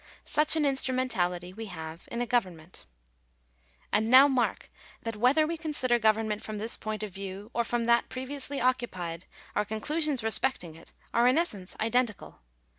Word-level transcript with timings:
Such 0.25 0.55
an 0.55 0.65
instrumentality 0.65 1.53
we 1.53 1.67
have 1.67 2.09
in 2.11 2.21
a 2.21 2.25
government. 2.25 2.87
And 3.93 4.09
now 4.09 4.27
mark 4.27 4.71
that 5.03 5.15
whether 5.15 5.45
we 5.45 5.57
consider 5.57 5.99
government 5.99 6.41
from 6.41 6.57
this 6.57 6.75
point 6.75 7.03
of 7.03 7.13
view, 7.13 7.51
or 7.53 7.63
from 7.63 7.83
that 7.83 8.09
previously 8.09 8.59
occupied, 8.59 9.25
our 9.55 9.63
con 9.63 9.79
clusions 9.79 10.23
respecting 10.23 10.75
it 10.75 10.91
are 11.13 11.27
in 11.27 11.37
essence 11.37 11.75
identical. 11.79 12.39